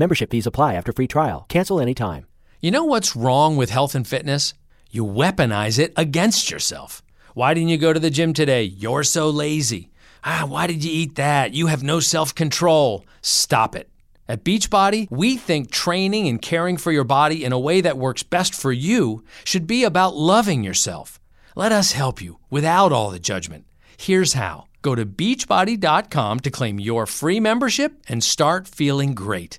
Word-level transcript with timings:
Membership 0.00 0.30
fees 0.30 0.46
apply 0.46 0.72
after 0.76 0.94
free 0.94 1.06
trial. 1.06 1.44
Cancel 1.50 1.78
anytime. 1.78 2.24
You 2.62 2.70
know 2.70 2.86
what's 2.86 3.14
wrong 3.14 3.58
with 3.58 3.68
health 3.68 3.94
and 3.94 4.08
fitness? 4.08 4.54
You 4.90 5.04
weaponize 5.04 5.78
it 5.78 5.92
against 5.94 6.50
yourself. 6.50 7.02
Why 7.34 7.52
didn't 7.52 7.68
you 7.68 7.76
go 7.76 7.92
to 7.92 8.00
the 8.00 8.08
gym 8.08 8.32
today? 8.32 8.62
You're 8.62 9.04
so 9.04 9.28
lazy. 9.28 9.90
Ah, 10.24 10.46
why 10.48 10.66
did 10.66 10.82
you 10.82 10.90
eat 10.90 11.16
that? 11.16 11.52
You 11.52 11.66
have 11.66 11.82
no 11.82 12.00
self 12.00 12.34
control. 12.34 13.04
Stop 13.20 13.76
it. 13.76 13.90
At 14.26 14.42
Beachbody, 14.42 15.06
we 15.10 15.36
think 15.36 15.70
training 15.70 16.28
and 16.28 16.40
caring 16.40 16.78
for 16.78 16.92
your 16.92 17.04
body 17.04 17.44
in 17.44 17.52
a 17.52 17.60
way 17.60 17.82
that 17.82 17.98
works 17.98 18.22
best 18.22 18.54
for 18.54 18.72
you 18.72 19.22
should 19.44 19.66
be 19.66 19.84
about 19.84 20.16
loving 20.16 20.64
yourself. 20.64 21.20
Let 21.54 21.72
us 21.72 21.92
help 21.92 22.22
you 22.22 22.38
without 22.48 22.90
all 22.90 23.10
the 23.10 23.18
judgment. 23.18 23.66
Here's 23.98 24.32
how 24.32 24.64
go 24.80 24.94
to 24.94 25.04
beachbody.com 25.04 26.40
to 26.40 26.50
claim 26.50 26.80
your 26.80 27.04
free 27.04 27.38
membership 27.38 28.02
and 28.08 28.24
start 28.24 28.66
feeling 28.66 29.12
great. 29.12 29.58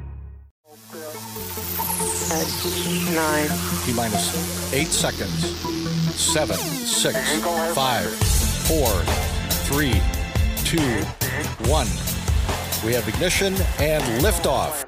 Peraton. 2.31 3.13
Nine. 3.13 3.49
T 3.83 3.91
minus 3.91 4.73
eight 4.73 4.87
seconds. 4.87 5.59
Seven, 6.15 6.55
six, 6.55 7.17
five, 7.73 8.05
four, 8.67 8.87
three, 9.67 10.01
two, 10.63 10.79
one. 11.69 11.87
We 12.85 12.93
have 12.93 13.05
ignition 13.09 13.55
and 13.79 14.01
liftoff. 14.23 14.85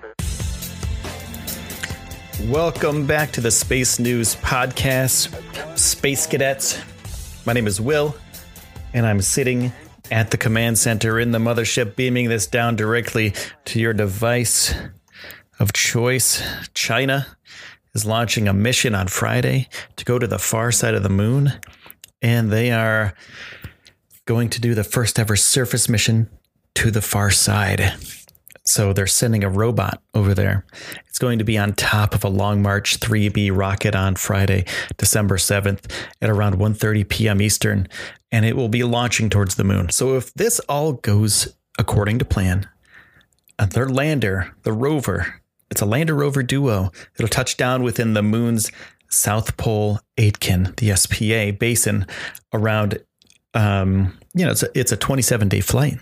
Welcome 2.50 3.06
back 3.06 3.32
to 3.34 3.42
the 3.42 3.52
Space 3.52 4.00
News 4.00 4.38
Podcast, 4.38 5.78
Space 5.78 6.26
Cadets. 6.26 6.80
My 7.46 7.52
name 7.52 7.68
is 7.68 7.82
Will, 7.82 8.16
and 8.94 9.06
I'm 9.06 9.20
sitting 9.20 9.74
at 10.12 10.32
the 10.32 10.38
command 10.38 10.78
center 10.78 11.20
in 11.20 11.32
the 11.32 11.40
mothership, 11.40 11.98
beaming 11.98 12.30
this 12.30 12.48
down 12.48 12.78
directly 12.78 13.34
to 13.66 13.82
your 13.82 13.92
device 13.92 14.74
of 15.60 15.74
choice. 15.74 16.42
China 16.74 17.28
is 17.94 18.06
launching 18.06 18.48
a 18.48 18.54
mission 18.54 18.96
on 18.96 19.08
Friday 19.08 19.68
to 19.96 20.06
go 20.06 20.18
to 20.20 20.28
the 20.28 20.40
far 20.40 20.72
side 20.72 20.96
of 20.96 21.04
the 21.04 21.10
moon, 21.10 21.54
and 22.22 22.52
they 22.52 22.72
are 22.72 23.14
going 24.26 24.50
to 24.50 24.62
do 24.62 24.74
the 24.74 24.84
first 24.84 25.20
ever 25.20 25.36
surface 25.36 25.90
mission 25.90 26.30
to 26.76 26.90
the 26.90 27.02
far 27.02 27.30
side. 27.30 27.94
So 28.66 28.94
they're 28.94 29.08
sending 29.08 29.44
a 29.44 29.50
robot 29.50 30.02
over 30.14 30.34
there. 30.34 30.66
It's 31.08 31.20
going 31.20 31.38
to 31.40 31.44
be 31.44 31.58
on 31.58 31.74
top 31.74 32.16
of 32.16 32.24
a 32.24 32.30
Long 32.30 32.62
March 32.62 33.00
3B 33.00 33.56
rocket 33.56 33.94
on 33.94 34.16
Friday, 34.16 34.66
December 34.98 35.36
7th 35.36 35.92
at 36.22 36.30
around 36.30 36.56
1:30 36.56 37.08
p.m. 37.10 37.42
Eastern, 37.42 37.88
and 38.32 38.46
it 38.46 38.56
will 38.56 38.70
be 38.70 38.84
launching 38.84 39.30
towards 39.30 39.56
the 39.56 39.66
moon. 39.66 39.90
So 39.90 40.16
if 40.16 40.34
this 40.34 40.60
all 40.62 40.94
goes 40.94 41.56
according 41.78 42.20
to 42.20 42.26
plan, 42.26 42.70
their 43.72 43.90
lander, 43.90 44.56
the 44.64 44.74
rover, 44.74 45.42
it's 45.74 45.82
a 45.82 45.88
lander 45.88 46.14
rover 46.14 46.44
duo. 46.44 46.92
It'll 47.16 47.28
touch 47.28 47.58
down 47.58 47.82
within 47.82 48.14
the 48.14 48.22
moon's 48.22 48.72
South 49.10 49.58
Pole 49.58 50.00
Aitken, 50.18 50.76
the 50.78 50.96
SPA 50.96 51.58
basin, 51.58 52.06
around. 52.54 53.00
Um, 53.56 54.16
you 54.36 54.46
know, 54.46 54.52
it's 54.52 54.62
a, 54.62 54.80
it's 54.80 54.92
a 54.92 54.98
27 54.98 55.50
day 55.50 55.62
flight, 55.62 55.98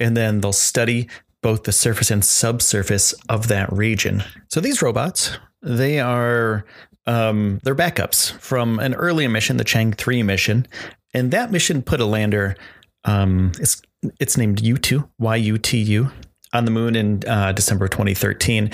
and 0.00 0.16
then 0.16 0.40
they'll 0.40 0.52
study 0.52 1.08
both 1.42 1.62
the 1.62 1.70
surface 1.70 2.10
and 2.10 2.24
subsurface 2.24 3.14
of 3.28 3.46
that 3.46 3.72
region. 3.72 4.24
So 4.48 4.60
these 4.60 4.82
robots, 4.82 5.38
they 5.62 6.00
are 6.00 6.64
um, 7.06 7.60
they're 7.62 7.76
backups 7.76 8.32
from 8.40 8.80
an 8.80 8.94
earlier 8.94 9.28
mission, 9.28 9.58
the 9.58 9.64
Chang 9.64 9.92
3 9.92 10.24
mission, 10.24 10.66
and 11.14 11.30
that 11.30 11.52
mission 11.52 11.82
put 11.82 12.00
a 12.00 12.04
lander. 12.04 12.56
Um, 13.04 13.52
it's 13.60 13.80
it's 14.18 14.36
named 14.36 14.60
U2, 14.60 15.08
YUTU, 15.20 16.12
on 16.52 16.64
the 16.64 16.70
moon 16.70 16.96
in 16.96 17.22
uh, 17.26 17.52
December 17.52 17.88
2013, 17.88 18.70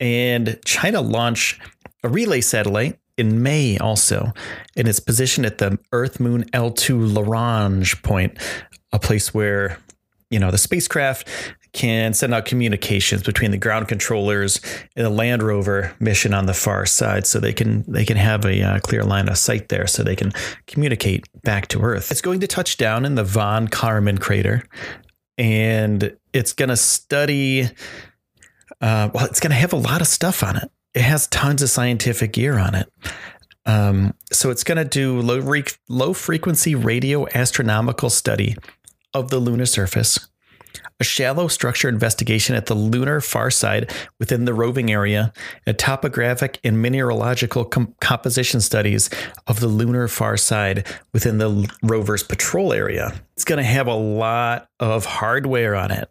and 0.00 0.58
China 0.64 1.00
launched 1.00 1.60
a 2.02 2.08
relay 2.08 2.40
satellite 2.40 2.98
in 3.16 3.42
May 3.42 3.78
also, 3.78 4.32
and 4.76 4.88
it's 4.88 5.00
positioned 5.00 5.46
at 5.46 5.58
the 5.58 5.78
Earth 5.92 6.18
Moon 6.18 6.44
L2 6.52 7.14
Lagrange 7.14 8.02
point, 8.02 8.36
a 8.92 8.98
place 8.98 9.32
where 9.32 9.78
you 10.30 10.38
know 10.38 10.50
the 10.50 10.58
spacecraft 10.58 11.28
can 11.72 12.14
send 12.14 12.32
out 12.32 12.44
communications 12.44 13.22
between 13.22 13.50
the 13.50 13.58
ground 13.58 13.88
controllers 13.88 14.60
and 14.96 15.04
the 15.04 15.10
Land 15.10 15.42
Rover 15.42 15.94
mission 15.98 16.32
on 16.32 16.46
the 16.46 16.54
far 16.54 16.86
side, 16.86 17.26
so 17.26 17.38
they 17.38 17.52
can 17.52 17.84
they 17.86 18.04
can 18.04 18.16
have 18.16 18.44
a 18.44 18.62
uh, 18.62 18.78
clear 18.80 19.04
line 19.04 19.28
of 19.28 19.38
sight 19.38 19.68
there, 19.68 19.86
so 19.86 20.02
they 20.02 20.16
can 20.16 20.32
communicate 20.66 21.24
back 21.42 21.68
to 21.68 21.82
Earth. 21.82 22.10
It's 22.10 22.20
going 22.20 22.40
to 22.40 22.46
touch 22.46 22.76
down 22.76 23.04
in 23.04 23.14
the 23.14 23.24
von 23.24 23.68
Karman 23.68 24.20
crater, 24.20 24.64
and 25.38 26.16
it's 26.34 26.52
going 26.52 26.68
to 26.68 26.76
study. 26.76 27.62
Uh, 28.80 29.08
well, 29.14 29.24
it's 29.24 29.40
going 29.40 29.52
to 29.52 29.56
have 29.56 29.72
a 29.72 29.76
lot 29.76 30.02
of 30.02 30.06
stuff 30.06 30.42
on 30.42 30.56
it. 30.56 30.70
It 30.92 31.02
has 31.02 31.26
tons 31.28 31.62
of 31.62 31.70
scientific 31.70 32.32
gear 32.32 32.58
on 32.58 32.74
it. 32.74 32.92
Um, 33.64 34.14
so 34.30 34.50
it's 34.50 34.64
going 34.64 34.76
to 34.76 34.84
do 34.84 35.20
low, 35.20 35.38
re- 35.38 35.64
low 35.88 36.12
frequency 36.12 36.74
radio 36.74 37.26
astronomical 37.34 38.10
study 38.10 38.56
of 39.14 39.30
the 39.30 39.38
lunar 39.38 39.64
surface, 39.64 40.28
a 41.00 41.04
shallow 41.04 41.48
structure 41.48 41.88
investigation 41.88 42.54
at 42.54 42.66
the 42.66 42.74
lunar 42.74 43.20
far 43.20 43.50
side 43.50 43.92
within 44.18 44.44
the 44.44 44.54
roving 44.54 44.90
area, 44.90 45.32
and 45.66 45.78
topographic 45.78 46.58
and 46.64 46.80
mineralogical 46.80 47.64
com- 47.64 47.94
composition 48.00 48.60
studies 48.60 49.10
of 49.46 49.60
the 49.60 49.68
lunar 49.68 50.08
far 50.08 50.36
side 50.36 50.86
within 51.12 51.38
the 51.38 51.70
rover's 51.82 52.22
patrol 52.22 52.72
area. 52.72 53.14
It's 53.34 53.44
going 53.44 53.58
to 53.58 53.64
have 53.64 53.88
a 53.88 53.94
lot 53.94 54.68
of 54.78 55.04
hardware 55.04 55.74
on 55.74 55.90
it. 55.90 56.08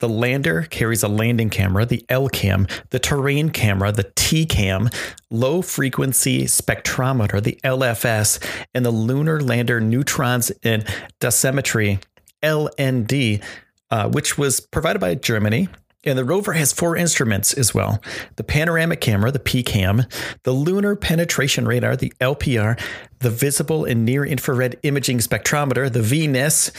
The 0.00 0.08
lander 0.08 0.62
carries 0.62 1.02
a 1.02 1.08
landing 1.08 1.50
camera, 1.50 1.84
the 1.84 2.04
L 2.08 2.28
cam, 2.28 2.66
the 2.90 2.98
terrain 2.98 3.50
camera, 3.50 3.92
the 3.92 4.10
T 4.16 4.46
cam, 4.46 4.88
low 5.30 5.62
frequency 5.62 6.44
spectrometer, 6.44 7.42
the 7.42 7.60
LFS, 7.62 8.42
and 8.74 8.84
the 8.84 8.90
lunar 8.90 9.40
lander 9.40 9.80
neutrons 9.80 10.50
and 10.62 10.84
dosimetry, 11.20 12.02
LND 12.42 13.42
uh, 13.92 14.08
which 14.08 14.38
was 14.38 14.58
provided 14.58 14.98
by 14.98 15.14
Germany. 15.14 15.68
And 16.04 16.18
the 16.18 16.24
rover 16.24 16.54
has 16.54 16.72
four 16.72 16.96
instruments 16.96 17.52
as 17.52 17.72
well 17.72 18.02
the 18.34 18.42
panoramic 18.42 19.00
camera, 19.00 19.30
the 19.30 19.38
PCAM, 19.38 20.10
the 20.42 20.50
lunar 20.50 20.96
penetration 20.96 21.66
radar, 21.66 21.94
the 21.94 22.12
LPR, 22.20 22.80
the 23.20 23.30
visible 23.30 23.84
and 23.84 24.04
near 24.04 24.24
infrared 24.24 24.80
imaging 24.82 25.18
spectrometer, 25.18 25.92
the 25.92 26.00
VNIS, 26.00 26.72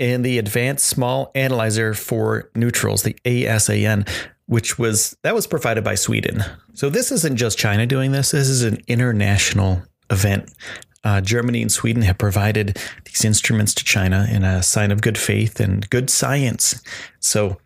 and 0.00 0.24
the 0.24 0.38
advanced 0.38 0.86
small 0.86 1.30
analyzer 1.36 1.94
for 1.94 2.50
neutrals, 2.56 3.04
the 3.04 3.14
ASAN, 3.24 4.08
which 4.46 4.76
was 4.78 5.16
that 5.22 5.34
was 5.34 5.46
provided 5.46 5.84
by 5.84 5.94
Sweden. 5.94 6.42
So 6.72 6.90
this 6.90 7.12
isn't 7.12 7.36
just 7.36 7.58
China 7.58 7.86
doing 7.86 8.10
this, 8.10 8.32
this 8.32 8.48
is 8.48 8.64
an 8.64 8.78
international 8.88 9.82
event. 10.10 10.50
Uh, 11.04 11.20
Germany 11.20 11.62
and 11.62 11.70
Sweden 11.70 12.02
have 12.02 12.18
provided 12.18 12.78
these 13.04 13.24
instruments 13.24 13.74
to 13.74 13.84
China 13.84 14.26
in 14.30 14.44
a 14.44 14.62
sign 14.62 14.90
of 14.90 15.00
good 15.00 15.18
faith 15.18 15.60
and 15.60 15.88
good 15.90 16.10
science. 16.10 16.82
So, 17.20 17.58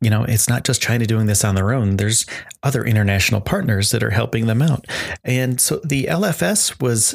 you 0.00 0.10
know, 0.10 0.24
it's 0.24 0.48
not 0.48 0.64
just 0.64 0.82
China 0.82 1.06
doing 1.06 1.26
this 1.26 1.44
on 1.44 1.54
their 1.54 1.72
own. 1.72 1.96
There's 1.96 2.26
other 2.62 2.84
international 2.84 3.40
partners 3.40 3.90
that 3.90 4.02
are 4.02 4.10
helping 4.10 4.46
them 4.46 4.60
out. 4.60 4.86
And 5.24 5.60
so 5.60 5.80
the 5.84 6.04
LFS 6.04 6.80
was 6.82 7.14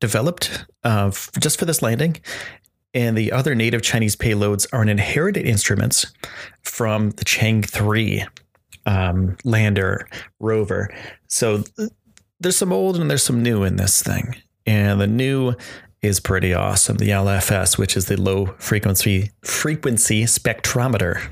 developed 0.00 0.66
uh, 0.84 1.10
just 1.38 1.58
for 1.58 1.64
this 1.64 1.80
landing. 1.80 2.16
And 2.94 3.16
the 3.16 3.32
other 3.32 3.54
native 3.54 3.82
Chinese 3.82 4.16
payloads 4.16 4.66
are 4.72 4.82
inherited 4.82 5.46
instruments 5.46 6.12
from 6.62 7.10
the 7.10 7.24
Chang 7.24 7.62
3 7.62 8.26
um, 8.84 9.36
lander 9.44 10.06
rover. 10.40 10.94
So 11.28 11.64
there's 12.40 12.56
some 12.56 12.72
old 12.72 12.98
and 12.98 13.08
there's 13.08 13.22
some 13.22 13.42
new 13.42 13.62
in 13.62 13.76
this 13.76 14.02
thing. 14.02 14.36
And 14.66 15.00
the 15.00 15.06
new 15.06 15.54
is 16.02 16.20
pretty 16.20 16.52
awesome. 16.52 16.96
The 16.96 17.10
LFS, 17.10 17.78
which 17.78 17.96
is 17.96 18.06
the 18.06 18.20
low 18.20 18.46
frequency 18.58 19.30
frequency 19.42 20.24
spectrometer. 20.24 21.28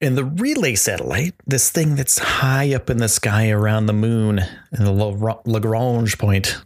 And 0.00 0.16
the 0.16 0.24
relay 0.24 0.76
satellite, 0.76 1.34
this 1.46 1.70
thing 1.70 1.96
that's 1.96 2.18
high 2.18 2.72
up 2.72 2.88
in 2.88 2.98
the 2.98 3.08
sky 3.08 3.50
around 3.50 3.86
the 3.86 3.92
moon 3.92 4.38
in 4.72 4.84
the 4.84 4.92
Lagrange 5.44 6.18
point, 6.18 6.56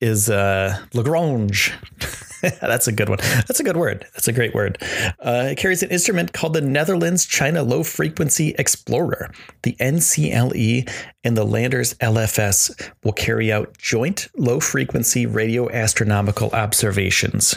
is 0.00 0.30
uh, 0.30 0.78
Lagrange. 0.94 1.72
That's 2.60 2.88
a 2.88 2.92
good 2.92 3.08
one. 3.08 3.18
That's 3.18 3.60
a 3.60 3.62
good 3.62 3.76
word. 3.76 4.06
That's 4.14 4.28
a 4.28 4.32
great 4.32 4.54
word. 4.54 4.78
Uh, 5.18 5.48
it 5.50 5.58
carries 5.58 5.82
an 5.82 5.90
instrument 5.90 6.32
called 6.32 6.54
the 6.54 6.60
Netherlands 6.60 7.26
China 7.26 7.62
Low 7.62 7.82
Frequency 7.82 8.54
Explorer. 8.58 9.30
The 9.62 9.76
NCLE 9.80 10.90
and 11.22 11.36
the 11.36 11.44
Landers 11.44 11.94
LFS 11.94 12.90
will 13.04 13.12
carry 13.12 13.52
out 13.52 13.76
joint 13.76 14.28
low 14.36 14.60
frequency 14.60 15.26
radio 15.26 15.70
astronomical 15.70 16.50
observations. 16.50 17.56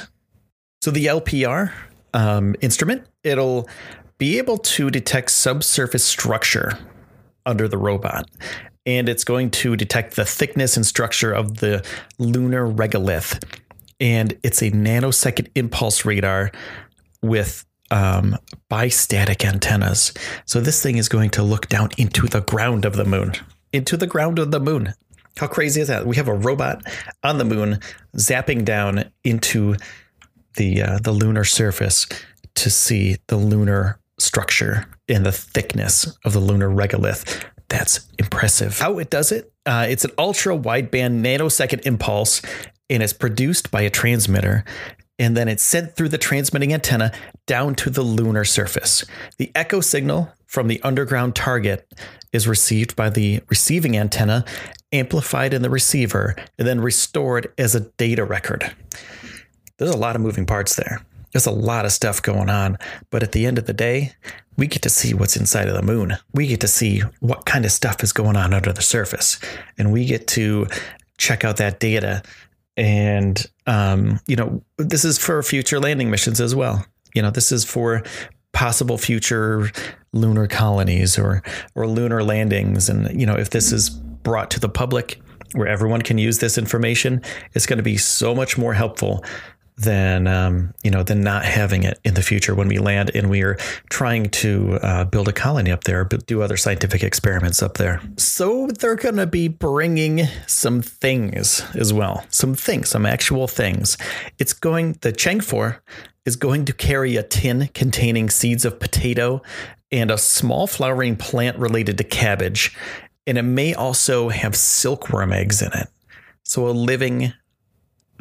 So 0.81 0.91
the 0.91 1.05
LPR 1.05 1.71
um, 2.13 2.55
instrument, 2.61 3.05
it'll 3.23 3.69
be 4.17 4.37
able 4.37 4.57
to 4.57 4.89
detect 4.89 5.31
subsurface 5.31 6.03
structure 6.03 6.77
under 7.45 7.67
the 7.67 7.77
robot. 7.77 8.29
And 8.85 9.07
it's 9.07 9.23
going 9.23 9.49
to 9.51 9.77
detect 9.77 10.17
the 10.17 10.25
thickness 10.25 10.75
and 10.75 10.85
structure 10.85 11.31
of 11.31 11.57
the 11.57 11.85
lunar 12.19 12.67
regolith 12.67 13.41
and 14.03 14.37
it's 14.43 14.61
a 14.61 14.69
nanosecond 14.69 15.47
impulse 15.55 16.03
radar 16.03 16.51
with 17.21 17.65
um, 17.89 18.37
bistatic 18.69 19.45
antennas. 19.45 20.13
So 20.45 20.59
this 20.59 20.83
thing 20.83 20.97
is 20.97 21.07
going 21.07 21.29
to 21.31 21.43
look 21.43 21.69
down 21.69 21.89
into 21.97 22.27
the 22.27 22.41
ground 22.41 22.83
of 22.83 22.97
the 22.97 23.05
moon, 23.05 23.31
into 23.71 23.95
the 23.95 24.05
ground 24.05 24.39
of 24.39 24.51
the 24.51 24.59
moon. 24.59 24.93
How 25.37 25.47
crazy 25.47 25.79
is 25.79 25.87
that? 25.87 26.05
We 26.05 26.17
have 26.17 26.27
a 26.27 26.33
robot 26.33 26.83
on 27.23 27.37
the 27.37 27.45
moon 27.45 27.79
zapping 28.17 28.65
down 28.65 29.05
into 29.23 29.77
the 30.57 30.81
uh, 30.81 30.99
the 30.99 31.11
lunar 31.11 31.45
surface 31.45 32.05
to 32.55 32.69
see 32.69 33.17
the 33.27 33.37
lunar 33.37 33.99
structure 34.19 34.85
and 35.07 35.25
the 35.25 35.31
thickness 35.31 36.17
of 36.25 36.33
the 36.33 36.39
lunar 36.39 36.69
regolith. 36.69 37.43
That's 37.69 38.05
impressive. 38.19 38.77
How 38.77 38.99
it 38.99 39.09
does 39.09 39.31
it? 39.31 39.51
Uh, 39.65 39.87
it's 39.89 40.05
an 40.05 40.11
ultra 40.17 40.55
wideband 40.55 41.23
nanosecond 41.23 41.85
impulse 41.87 42.41
and 42.93 43.03
it's 43.03 43.13
produced 43.13 43.71
by 43.71 43.81
a 43.81 43.89
transmitter 43.89 44.63
and 45.19 45.37
then 45.37 45.47
it's 45.47 45.63
sent 45.63 45.95
through 45.95 46.09
the 46.09 46.17
transmitting 46.17 46.73
antenna 46.73 47.11
down 47.45 47.75
to 47.75 47.89
the 47.89 48.01
lunar 48.01 48.43
surface. 48.43 49.05
The 49.37 49.51
echo 49.55 49.79
signal 49.79 50.31
from 50.47 50.67
the 50.67 50.81
underground 50.83 51.35
target 51.35 51.87
is 52.31 52.47
received 52.47 52.95
by 52.95 53.09
the 53.09 53.41
receiving 53.47 53.95
antenna, 53.95 54.43
amplified 54.91 55.53
in 55.53 55.61
the 55.61 55.69
receiver, 55.69 56.35
and 56.57 56.67
then 56.67 56.81
restored 56.81 57.53
as 57.57 57.75
a 57.75 57.81
data 57.81 58.25
record. 58.25 58.75
There's 59.77 59.93
a 59.93 59.97
lot 59.97 60.15
of 60.15 60.21
moving 60.21 60.45
parts 60.45 60.75
there. 60.75 61.01
There's 61.31 61.45
a 61.45 61.51
lot 61.51 61.85
of 61.85 61.91
stuff 61.91 62.21
going 62.21 62.49
on, 62.49 62.77
but 63.09 63.23
at 63.23 63.31
the 63.31 63.45
end 63.45 63.57
of 63.57 63.65
the 63.65 63.73
day, 63.73 64.13
we 64.55 64.67
get 64.67 64.83
to 64.83 64.89
see 64.89 65.13
what's 65.15 65.35
inside 65.35 65.67
of 65.67 65.75
the 65.75 65.81
moon. 65.81 66.17
We 66.33 66.47
get 66.47 66.61
to 66.61 66.67
see 66.67 66.99
what 67.21 67.45
kind 67.45 67.65
of 67.65 67.71
stuff 67.71 68.03
is 68.03 68.13
going 68.13 68.35
on 68.35 68.53
under 68.53 68.71
the 68.71 68.83
surface, 68.83 69.39
and 69.77 69.91
we 69.91 70.05
get 70.05 70.27
to 70.29 70.67
check 71.17 71.43
out 71.43 71.57
that 71.57 71.79
data 71.79 72.21
and 72.77 73.45
um, 73.67 74.19
you 74.27 74.35
know 74.35 74.63
this 74.77 75.05
is 75.05 75.17
for 75.17 75.41
future 75.43 75.79
landing 75.79 76.09
missions 76.09 76.41
as 76.41 76.55
well. 76.55 76.85
You 77.13 77.21
know, 77.21 77.31
this 77.31 77.51
is 77.51 77.63
for 77.63 78.03
possible 78.51 78.97
future 78.97 79.71
lunar 80.13 80.47
colonies 80.47 81.17
or 81.17 81.43
or 81.75 81.87
lunar 81.87 82.23
landings, 82.23 82.89
and 82.89 83.19
you 83.19 83.25
know, 83.25 83.35
if 83.35 83.51
this 83.51 83.71
is 83.71 83.89
brought 83.89 84.51
to 84.51 84.59
the 84.59 84.69
public 84.69 85.21
where 85.53 85.67
everyone 85.67 86.01
can 86.01 86.17
use 86.17 86.39
this 86.39 86.57
information, 86.57 87.21
it's 87.53 87.65
going 87.65 87.77
to 87.77 87.83
be 87.83 87.97
so 87.97 88.33
much 88.33 88.57
more 88.57 88.73
helpful 88.73 89.23
than 89.77 90.27
um, 90.27 90.73
you 90.83 90.91
know 90.91 91.03
than 91.03 91.21
not 91.21 91.45
having 91.45 91.83
it 91.83 91.99
in 92.03 92.13
the 92.13 92.21
future 92.21 92.53
when 92.53 92.67
we 92.67 92.77
land 92.77 93.11
and 93.13 93.29
we 93.29 93.41
are 93.41 93.55
trying 93.89 94.29
to 94.29 94.79
uh, 94.81 95.03
build 95.05 95.27
a 95.27 95.33
colony 95.33 95.71
up 95.71 95.83
there, 95.83 96.05
but 96.05 96.25
do 96.25 96.41
other 96.41 96.57
scientific 96.57 97.03
experiments 97.03 97.61
up 97.63 97.77
there. 97.77 98.01
So 98.17 98.67
they're 98.67 98.95
going 98.95 99.15
to 99.15 99.27
be 99.27 99.47
bringing 99.47 100.27
some 100.47 100.81
things 100.81 101.63
as 101.75 101.91
well, 101.91 102.25
some 102.29 102.55
things, 102.55 102.89
some 102.89 103.05
actual 103.05 103.47
things. 103.47 103.97
It's 104.37 104.53
going 104.53 104.97
the 105.01 105.11
Chang'e 105.11 105.43
4 105.43 105.81
is 106.25 106.35
going 106.35 106.65
to 106.65 106.73
carry 106.73 107.17
a 107.17 107.23
tin 107.23 107.69
containing 107.73 108.29
seeds 108.29 108.65
of 108.65 108.79
potato 108.79 109.41
and 109.91 110.09
a 110.09 110.17
small 110.17 110.67
flowering 110.67 111.15
plant 111.15 111.57
related 111.57 111.97
to 111.97 112.03
cabbage, 112.03 112.75
and 113.27 113.37
it 113.37 113.43
may 113.43 113.73
also 113.73 114.29
have 114.29 114.55
silkworm 114.55 115.31
eggs 115.31 115.61
in 115.61 115.71
it. 115.73 115.87
So 116.43 116.67
a 116.67 116.71
living 116.71 117.33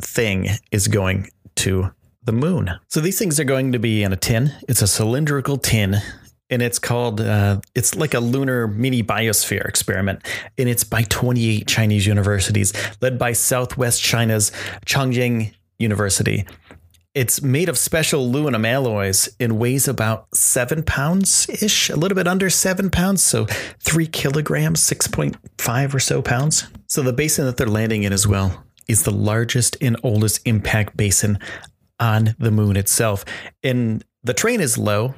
thing 0.01 0.49
is 0.71 0.89
going 0.89 1.31
to 1.57 1.93
the 2.25 2.33
moon. 2.33 2.71
So 2.89 3.01
these 3.01 3.19
things 3.19 3.41
are 3.41 3.45
going 3.45 3.73
to 3.73 3.79
be 3.79 4.03
in 4.03 4.13
a 4.13 4.17
tin. 4.17 4.53
It's 4.69 4.83
a 4.83 4.87
cylindrical 4.87 5.59
tin 5.59 6.01
and 6.53 6.61
it's 6.61 6.79
called 6.79 7.21
uh, 7.21 7.61
it's 7.75 7.97
like 7.97 8.15
a 8.15 8.21
lunar 8.21 8.69
mini 8.69 9.03
biosphere 9.03 9.67
experiment 9.67 10.25
and 10.59 10.69
it's 10.69 10.85
by 10.85 11.03
28 11.03 11.67
chinese 11.67 12.07
universities 12.07 12.73
led 13.01 13.19
by 13.19 13.33
southwest 13.33 14.03
china's 14.03 14.53
Chongqing 14.87 15.55
university 15.79 16.45
it's 17.15 17.43
made 17.43 17.69
of 17.69 17.77
special 17.77 18.21
aluminum 18.21 18.65
alloys 18.65 19.29
and 19.41 19.59
weighs 19.59 19.89
about 19.89 20.27
seven 20.35 20.83
pounds 20.83 21.49
ish 21.63 21.89
a 21.89 21.97
little 21.97 22.17
bit 22.17 22.29
under 22.29 22.51
seven 22.51 22.91
pounds 22.91 23.23
so 23.23 23.47
three 23.81 24.07
kilograms 24.07 24.81
6.5 24.81 25.95
or 25.95 26.01
so 26.01 26.23
pounds 26.23 26.69
so 26.87 27.03
the 27.03 27.13
basin 27.13 27.47
that 27.47 27.57
they're 27.57 27.67
landing 27.67 28.03
in 28.03 28.13
as 28.13 28.27
well 28.27 28.65
is 28.89 29.03
the 29.03 29.11
largest 29.11 29.77
and 29.81 29.97
oldest 30.03 30.41
impact 30.45 30.97
basin 30.97 31.39
on 32.01 32.35
the 32.39 32.51
moon 32.51 32.77
itself. 32.77 33.25
And 33.63 34.05
the 34.23 34.35
terrain 34.35 34.61
is 34.61 34.79
low 34.79 35.15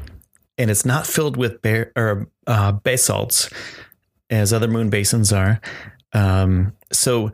and 0.58 0.70
it's 0.70 0.84
not 0.84 1.06
filled 1.06 1.36
with 1.36 1.62
bear, 1.62 1.92
or, 1.96 2.28
uh, 2.46 2.72
basalts 2.72 3.50
as 4.30 4.52
other 4.52 4.68
moon 4.68 4.90
basins 4.90 5.32
are. 5.32 5.60
Um, 6.12 6.72
so 6.92 7.32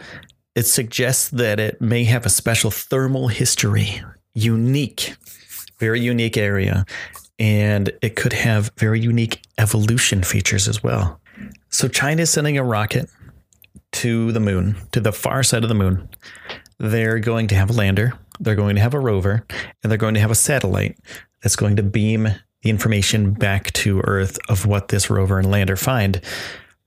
it 0.55 0.67
suggests 0.67 1.29
that 1.31 1.61
it 1.61 1.81
may 1.81 2.05
have 2.05 2.27
a 2.27 2.31
special 2.31 2.71
thermal 2.71 3.29
history, 3.29 4.03
unique, 4.35 5.15
very 5.79 6.01
unique 6.01 6.37
area, 6.37 6.85
and 7.39 7.93
it 8.03 8.17
could 8.17 8.33
have 8.33 8.71
very 8.77 9.01
unique 9.01 9.43
evolution 9.59 10.23
features 10.23 10.69
as 10.69 10.83
well. 10.83 11.21
So 11.71 11.89
China 11.89 12.23
is 12.23 12.31
sending 12.31 12.59
a 12.59 12.65
rocket 12.65 13.09
to 14.01 14.33
the 14.33 14.41
moon, 14.41 14.77
to 14.93 15.01
the 15.01 15.13
far 15.13 15.43
side 15.43 15.63
of 15.63 15.69
the 15.69 15.75
moon. 15.75 16.09
They're 16.79 17.19
going 17.19 17.49
to 17.49 17.55
have 17.55 17.69
a 17.69 17.75
lander, 17.75 18.15
they're 18.39 18.55
going 18.55 18.77
to 18.77 18.81
have 18.81 18.95
a 18.95 18.99
rover, 18.99 19.45
and 19.83 19.91
they're 19.91 19.99
going 19.99 20.15
to 20.15 20.21
have 20.21 20.31
a 20.31 20.35
satellite 20.35 20.97
that's 21.43 21.55
going 21.55 21.77
to 21.77 21.83
beam 21.83 22.25
the 22.63 22.71
information 22.71 23.35
back 23.35 23.71
to 23.75 24.01
Earth 24.05 24.39
of 24.49 24.65
what 24.65 24.89
this 24.89 25.11
rover 25.11 25.39
and 25.39 25.51
lander 25.51 25.77
find. 25.77 26.23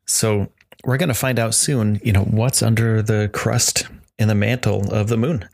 So 0.07 0.51
we're 0.85 0.97
going 0.97 1.09
to 1.09 1.13
find 1.13 1.37
out 1.37 1.53
soon, 1.53 2.01
you 2.03 2.13
know, 2.13 2.23
what's 2.23 2.63
under 2.63 3.03
the 3.03 3.29
crust 3.31 3.85
in 4.17 4.27
the 4.27 4.33
mantle 4.33 4.91
of 4.91 5.07
the 5.07 5.17
moon. 5.17 5.47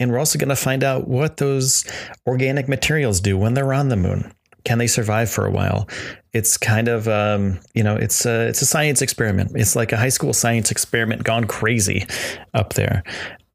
And 0.00 0.10
we're 0.10 0.18
also 0.18 0.36
going 0.36 0.48
to 0.48 0.56
find 0.56 0.82
out 0.82 1.06
what 1.06 1.36
those 1.36 1.84
organic 2.26 2.68
materials 2.68 3.20
do 3.20 3.38
when 3.38 3.54
they're 3.54 3.72
on 3.72 3.88
the 3.88 3.96
moon. 3.96 4.32
Can 4.64 4.78
they 4.78 4.88
survive 4.88 5.30
for 5.30 5.46
a 5.46 5.50
while? 5.52 5.88
It's 6.34 6.58
kind 6.58 6.88
of 6.88 7.08
um, 7.08 7.60
you 7.74 7.82
know 7.82 7.96
it's 7.96 8.26
a 8.26 8.48
it's 8.48 8.60
a 8.60 8.66
science 8.66 9.00
experiment. 9.00 9.52
It's 9.54 9.76
like 9.76 9.92
a 9.92 9.96
high 9.96 10.10
school 10.10 10.34
science 10.34 10.70
experiment 10.70 11.22
gone 11.22 11.44
crazy 11.44 12.06
up 12.52 12.74
there. 12.74 13.02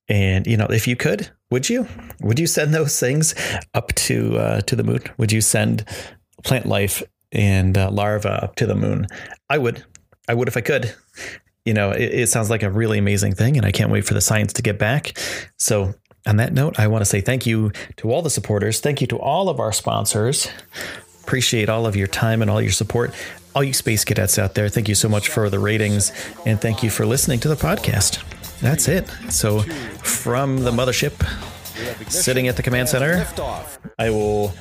And 0.08 0.48
you 0.48 0.58
know, 0.58 0.65
if 0.65 0.88
you 0.88 0.96
could, 0.96 1.30
would 1.51 1.70
you? 1.70 1.88
Would 2.22 2.39
you 2.39 2.48
send 2.48 2.74
those 2.74 3.00
things 3.00 3.36
up 3.74 3.94
to 3.96 4.38
uh, 4.38 4.62
to 4.62 4.75
the 4.75 4.84
moon? 4.84 5.01
Would 5.18 5.32
you 5.32 5.42
send 5.42 5.86
plant 6.44 6.65
life 6.65 7.03
and 7.32 7.77
uh, 7.77 7.92
larva 7.92 8.44
up 8.44 8.56
to 8.56 8.65
the 8.65 8.75
moon? 8.75 9.08
I 9.50 9.58
would. 9.58 9.84
I 10.27 10.34
would 10.34 10.48
if 10.48 10.58
I 10.58 10.62
could. 10.62 10.96
You 11.65 11.74
know, 11.74 11.92
it, 11.92 12.13
it 12.13 12.30
sounds 12.30 12.50
like 12.50 12.63
a 12.63 12.72
really 12.72 12.98
amazing 12.98 13.36
thing, 13.36 13.58
and 13.58 13.65
I 13.65 13.72
can't 13.72 13.92
wait 13.92 14.06
for 14.06 14.13
the 14.13 14.22
science 14.22 14.53
to 14.53 14.62
get 14.62 14.80
back. 14.80 15.20
So 15.58 15.94
on 16.25 16.38
that 16.38 16.53
note, 16.53 16.80
I 16.80 16.88
want 16.88 17.01
to 17.01 17.06
say 17.06 17.22
thank 17.22 17.46
you 17.46 17.72
to 17.98 18.12
all 18.12 18.22
the 18.22 18.30
supporters. 18.30 18.80
Thank 18.80 19.01
you 19.01 19.08
to 19.08 19.20
all 19.20 19.50
of 19.50 19.60
our 19.60 19.74
sponsors 19.74 20.48
appreciate 21.29 21.69
all 21.69 21.86
of 21.86 21.95
your 21.95 22.07
time 22.07 22.41
and 22.41 22.50
all 22.50 22.59
your 22.59 22.71
support. 22.71 23.13
All 23.53 23.63
you 23.63 23.71
space 23.71 24.03
cadets 24.03 24.39
out 24.39 24.55
there, 24.55 24.67
thank 24.67 24.89
you 24.89 24.95
so 24.95 25.07
much 25.07 25.29
for 25.29 25.48
the 25.48 25.59
ratings 25.59 26.12
and 26.48 26.59
thank 26.59 26.81
you 26.81 26.89
for 26.89 27.05
listening 27.05 27.39
to 27.41 27.48
the 27.48 27.55
podcast. 27.55 28.24
That's 28.62 28.88
it. 28.88 29.07
So, 29.29 29.59
from 30.01 30.57
the 30.57 30.71
mothership, 30.71 31.13
sitting 32.09 32.48
at 32.48 32.55
the 32.55 32.63
command 32.63 32.89
center, 32.89 33.27
I 34.00 34.09
will 34.09 34.55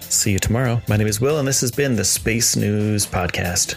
see 0.00 0.32
you 0.32 0.40
tomorrow. 0.40 0.82
My 0.88 0.96
name 0.96 1.06
is 1.06 1.20
Will, 1.20 1.38
and 1.38 1.46
this 1.46 1.60
has 1.60 1.70
been 1.70 1.94
the 1.94 2.04
Space 2.04 2.56
News 2.56 3.06
Podcast. 3.06 3.76